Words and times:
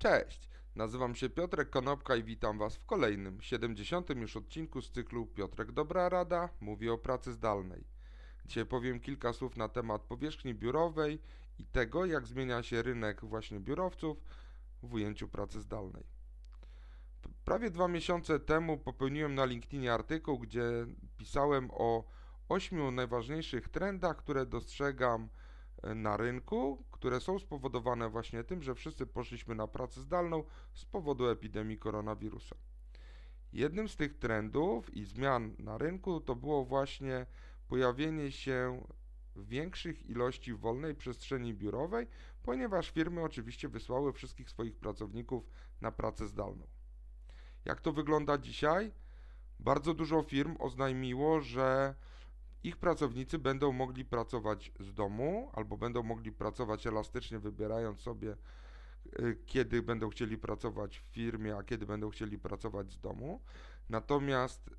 Cześć, 0.00 0.48
nazywam 0.76 1.14
się 1.14 1.30
Piotrek 1.30 1.70
Konopka 1.70 2.16
i 2.16 2.24
witam 2.24 2.58
Was 2.58 2.76
w 2.76 2.86
kolejnym, 2.86 3.40
70. 3.40 4.10
już 4.10 4.36
odcinku 4.36 4.82
z 4.82 4.90
cyklu 4.90 5.26
Piotrek 5.26 5.72
Dobra 5.72 6.08
Rada 6.08 6.48
mówi 6.60 6.88
o 6.88 6.98
pracy 6.98 7.32
zdalnej. 7.32 7.84
Dzisiaj 8.46 8.66
powiem 8.66 9.00
kilka 9.00 9.32
słów 9.32 9.56
na 9.56 9.68
temat 9.68 10.02
powierzchni 10.02 10.54
biurowej 10.54 11.22
i 11.58 11.64
tego, 11.64 12.06
jak 12.06 12.26
zmienia 12.26 12.62
się 12.62 12.82
rynek 12.82 13.24
właśnie 13.24 13.60
biurowców 13.60 14.18
w 14.82 14.94
ujęciu 14.94 15.28
pracy 15.28 15.60
zdalnej. 15.60 16.04
Prawie 17.44 17.70
dwa 17.70 17.88
miesiące 17.88 18.40
temu 18.40 18.78
popełniłem 18.78 19.34
na 19.34 19.44
LinkedInie 19.44 19.92
artykuł, 19.92 20.38
gdzie 20.38 20.86
pisałem 21.16 21.68
o 21.72 22.04
ośmiu 22.48 22.90
najważniejszych 22.90 23.68
trendach, 23.68 24.16
które 24.16 24.46
dostrzegam 24.46 25.28
na 25.94 26.16
rynku, 26.16 26.84
które 26.90 27.20
są 27.20 27.38
spowodowane 27.38 28.08
właśnie 28.08 28.44
tym, 28.44 28.62
że 28.62 28.74
wszyscy 28.74 29.06
poszliśmy 29.06 29.54
na 29.54 29.66
pracę 29.66 30.00
zdalną 30.00 30.44
z 30.72 30.84
powodu 30.84 31.28
epidemii 31.28 31.78
koronawirusa. 31.78 32.56
Jednym 33.52 33.88
z 33.88 33.96
tych 33.96 34.18
trendów 34.18 34.96
i 34.96 35.04
zmian 35.04 35.54
na 35.58 35.78
rynku 35.78 36.20
to 36.20 36.36
było 36.36 36.64
właśnie 36.64 37.26
pojawienie 37.68 38.32
się 38.32 38.82
większych 39.36 40.06
ilości 40.06 40.54
wolnej 40.54 40.94
przestrzeni 40.94 41.54
biurowej, 41.54 42.06
ponieważ 42.42 42.90
firmy 42.90 43.22
oczywiście 43.22 43.68
wysłały 43.68 44.12
wszystkich 44.12 44.50
swoich 44.50 44.76
pracowników 44.76 45.50
na 45.80 45.92
pracę 45.92 46.28
zdalną. 46.28 46.66
Jak 47.64 47.80
to 47.80 47.92
wygląda 47.92 48.38
dzisiaj? 48.38 48.92
Bardzo 49.60 49.94
dużo 49.94 50.22
firm 50.22 50.56
oznajmiło, 50.58 51.40
że 51.40 51.94
ich 52.64 52.76
pracownicy 52.76 53.38
będą 53.38 53.72
mogli 53.72 54.04
pracować 54.04 54.72
z 54.80 54.94
domu 54.94 55.50
albo 55.52 55.76
będą 55.76 56.02
mogli 56.02 56.32
pracować 56.32 56.86
elastycznie, 56.86 57.38
wybierając 57.38 58.00
sobie, 58.00 58.36
y, 59.18 59.38
kiedy 59.46 59.82
będą 59.82 60.10
chcieli 60.10 60.38
pracować 60.38 60.98
w 60.98 61.02
firmie, 61.02 61.56
a 61.56 61.62
kiedy 61.62 61.86
będą 61.86 62.10
chcieli 62.10 62.38
pracować 62.38 62.92
z 62.92 63.00
domu. 63.00 63.40
Natomiast 63.88 64.70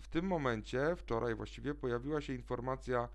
w 0.00 0.08
tym 0.08 0.26
momencie, 0.26 0.96
wczoraj 0.96 1.34
właściwie, 1.34 1.74
pojawiła 1.74 2.20
się 2.20 2.32
informacja 2.32 3.08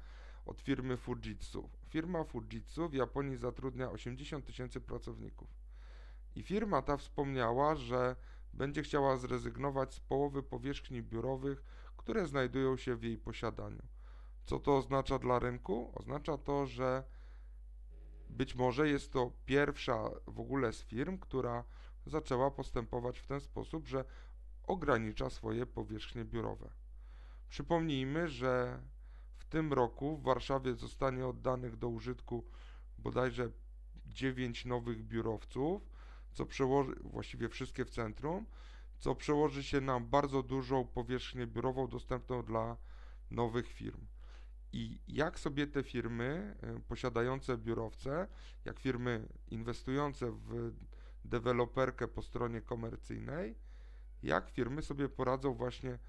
od 0.46 0.62
firmy 0.62 0.98
Fujitsu. 0.98 1.70
Firma 1.90 2.24
Fujitsu 2.24 2.90
w 2.90 2.94
Japonii 2.94 3.38
zatrudnia 3.38 3.92
80 3.92 4.46
tysięcy 4.46 4.82
pracowników. 4.82 5.50
I 6.36 6.44
firma 6.44 6.82
ta 6.82 6.98
wspomniała, 6.98 7.76
że 7.76 8.16
będzie 8.54 8.84
chciała 8.84 9.18
zrezygnować 9.18 9.94
z 9.94 10.00
połowy 10.00 10.44
powierzchni 10.44 11.02
biurowych, 11.02 11.64
które 11.98 12.28
znajdują 12.28 12.78
się 12.78 12.96
w 12.96 13.04
jej 13.04 13.18
posiadaniu. 13.18 13.82
Co 14.46 14.60
to 14.60 14.78
oznacza 14.78 15.20
dla 15.20 15.40
rynku? 15.40 15.92
Oznacza 15.96 16.38
to, 16.38 16.66
że 16.66 17.04
być 18.30 18.56
może 18.56 18.90
jest 18.90 19.14
to 19.14 19.32
pierwsza 19.46 20.10
w 20.28 20.40
ogóle 20.40 20.74
z 20.74 20.84
firm, 20.84 21.18
która 21.18 21.64
zaczęła 22.06 22.52
postępować 22.52 23.20
w 23.20 23.28
ten 23.28 23.40
sposób, 23.40 23.88
że 23.88 24.06
ogranicza 24.64 25.30
swoje 25.30 25.66
powierzchnie 25.66 26.26
biurowe. 26.26 26.70
Przypomnijmy, 27.50 28.28
że 28.28 28.82
w 29.38 29.46
tym 29.46 29.74
roku 29.74 30.18
w 30.18 30.24
Warszawie 30.24 30.76
zostanie 30.76 31.28
oddanych 31.28 31.78
do 31.78 31.90
użytku 31.90 32.46
bodajże 32.98 33.50
9 34.06 34.66
nowych 34.66 35.04
biurowców, 35.04 35.90
co 36.34 36.46
przełoży, 36.46 36.96
właściwie 37.04 37.50
wszystkie 37.50 37.86
w 37.86 37.90
centrum, 37.90 38.46
co 38.98 39.16
przełoży 39.16 39.64
się 39.64 39.82
na 39.82 40.00
bardzo 40.00 40.44
dużą 40.44 40.88
powierzchnię 40.88 41.48
biurową 41.48 41.88
dostępną 41.88 42.44
dla 42.44 42.78
nowych 43.32 43.68
firm. 43.68 44.06
I 44.74 45.00
jak 45.08 45.40
sobie 45.40 45.68
te 45.68 45.84
firmy 45.84 46.56
e, 46.62 46.80
posiadające 46.80 47.58
biurowce, 47.58 48.28
jak 48.66 48.80
firmy 48.80 49.28
inwestujące 49.48 50.32
w 50.32 50.74
deweloperkę 51.26 52.08
po 52.08 52.22
stronie 52.22 52.62
komercyjnej, 52.62 53.56
jak 54.24 54.50
firmy 54.50 54.82
sobie 54.82 55.10
poradzą 55.10 55.54
właśnie 55.54 56.00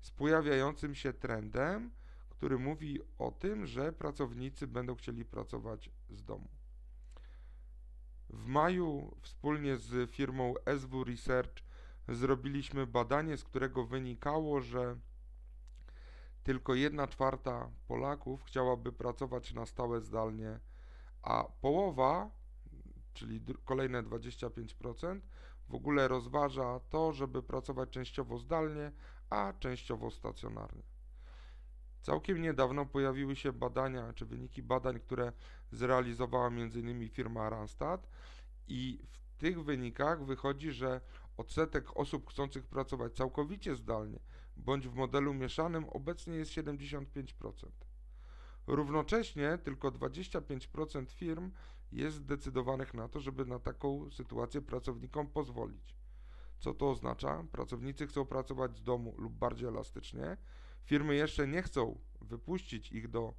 z 0.00 0.10
pojawiającym 0.10 0.94
się 0.94 1.12
trendem, 1.12 1.90
który 2.30 2.58
mówi 2.58 3.00
o 3.18 3.30
tym, 3.30 3.66
że 3.66 3.92
pracownicy 3.92 4.66
będą 4.66 4.94
chcieli 4.94 5.24
pracować 5.24 5.90
z 6.10 6.24
domu. 6.24 6.48
W 8.30 8.46
maju 8.46 9.16
wspólnie 9.20 9.76
z 9.76 10.10
firmą 10.10 10.54
SW 10.78 11.04
Research 11.04 11.62
zrobiliśmy 12.08 12.86
badanie, 12.86 13.36
z 13.36 13.44
którego 13.44 13.86
wynikało, 13.86 14.60
że 14.60 14.96
tylko 16.42 16.74
1 16.74 17.08
czwarta 17.08 17.70
Polaków 17.86 18.44
chciałaby 18.44 18.92
pracować 18.92 19.54
na 19.54 19.66
stałe 19.66 20.00
zdalnie, 20.00 20.60
a 21.22 21.44
połowa, 21.60 22.30
czyli 23.12 23.44
kolejne 23.64 24.02
25%, 24.02 25.20
w 25.68 25.74
ogóle 25.74 26.08
rozważa 26.08 26.80
to, 26.80 27.12
żeby 27.12 27.42
pracować 27.42 27.90
częściowo 27.90 28.38
zdalnie, 28.38 28.92
a 29.30 29.52
częściowo 29.58 30.10
stacjonarnie. 30.10 30.82
Całkiem 32.02 32.42
niedawno 32.42 32.86
pojawiły 32.86 33.36
się 33.36 33.52
badania, 33.52 34.12
czy 34.12 34.26
wyniki 34.26 34.62
badań, 34.62 35.00
które 35.00 35.32
zrealizowała 35.70 36.46
m.in. 36.46 37.08
firma 37.08 37.50
Randstad 37.50 38.08
i 38.68 39.06
w 39.10 39.18
tych 39.38 39.64
wynikach 39.64 40.24
wychodzi, 40.24 40.72
że 40.72 41.00
odsetek 41.36 41.96
osób 41.96 42.30
chcących 42.30 42.66
pracować 42.66 43.12
całkowicie 43.12 43.76
zdalnie 43.76 44.18
bądź 44.56 44.88
w 44.88 44.94
modelu 44.94 45.34
mieszanym 45.34 45.84
obecnie 45.84 46.34
jest 46.34 46.50
75%. 46.50 47.04
Równocześnie 48.66 49.58
tylko 49.58 49.90
25% 49.90 51.12
firm 51.12 51.50
jest 51.92 52.16
zdecydowanych 52.16 52.94
na 52.94 53.08
to, 53.08 53.20
żeby 53.20 53.44
na 53.44 53.58
taką 53.58 54.10
sytuację 54.10 54.62
pracownikom 54.62 55.26
pozwolić. 55.26 55.96
Co 56.58 56.74
to 56.74 56.90
oznacza? 56.90 57.44
Pracownicy 57.52 58.06
chcą 58.06 58.26
pracować 58.26 58.76
z 58.76 58.82
domu 58.82 59.14
lub 59.18 59.32
bardziej 59.32 59.68
elastycznie. 59.68 60.36
Firmy 60.84 61.14
jeszcze 61.14 61.48
nie 61.48 61.62
chcą 61.62 61.98
wypuścić 62.20 62.92
ich 62.92 63.08
do 63.08 63.34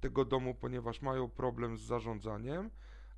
tego 0.00 0.24
domu, 0.24 0.54
ponieważ 0.54 1.02
mają 1.02 1.30
problem 1.30 1.78
z 1.78 1.80
zarządzaniem, 1.80 2.70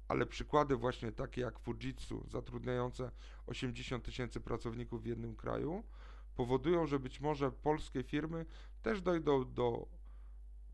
ale 0.08 0.26
przykłady 0.26 0.76
właśnie 0.76 1.12
takie 1.12 1.40
jak 1.40 1.58
Fujitsu, 1.58 2.26
zatrudniające 2.28 3.10
80 3.46 4.04
tysięcy 4.04 4.40
pracowników 4.40 5.02
w 5.02 5.06
jednym 5.06 5.36
kraju, 5.36 5.84
powodują, 6.36 6.86
że 6.86 6.98
być 6.98 7.20
może 7.20 7.52
polskie 7.52 8.02
firmy 8.02 8.46
też 8.82 9.00
dojdą 9.00 9.52
do 9.54 9.88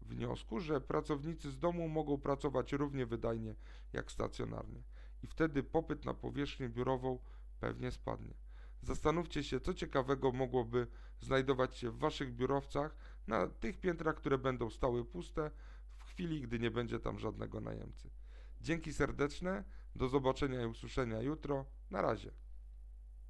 wniosku, 0.03 0.61
że 0.61 0.81
pracownicy 0.81 1.51
z 1.51 1.59
domu 1.59 1.89
mogą 1.89 2.19
pracować 2.19 2.73
równie 2.73 3.07
wydajnie 3.07 3.55
jak 3.93 4.13
stacjonarnie. 4.13 4.83
I 5.23 5.27
wtedy 5.27 5.63
popyt 5.63 6.05
na 6.05 6.15
powierzchnię 6.15 6.69
biurową 6.69 7.19
pewnie 7.61 7.91
spadnie. 7.91 8.35
Zastanówcie 8.83 9.45
się, 9.45 9.61
co 9.61 9.75
ciekawego 9.75 10.33
mogłoby 10.33 10.87
znajdować 11.21 11.77
się 11.77 11.91
w 11.91 11.99
Waszych 11.99 12.35
biurowcach 12.35 12.97
na 13.27 13.47
tych 13.47 13.81
piętrach, 13.81 14.17
które 14.17 14.39
będą 14.39 14.71
stały 14.71 15.05
puste 15.05 15.51
w 15.97 16.05
chwili, 16.05 16.41
gdy 16.41 16.59
nie 16.59 16.71
będzie 16.71 17.01
tam 17.01 17.19
żadnego 17.19 17.61
najemcy. 17.61 18.11
Dzięki 18.61 18.93
serdeczne, 18.93 19.65
do 19.97 20.09
zobaczenia 20.09 20.63
i 20.63 20.67
usłyszenia 20.67 21.21
jutro. 21.23 21.65
Na 21.91 22.03
razie. 22.03 22.31